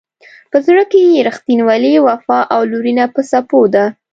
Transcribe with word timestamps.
په 0.51 0.57
زړه 0.67 0.83
کې 0.91 0.99
یې 1.11 1.25
رښتینولي، 1.27 1.93
وفا 2.07 2.39
او 2.53 2.61
لورینه 2.71 3.05
په 3.13 3.21
څپو 3.29 3.61
ده. 3.73 3.85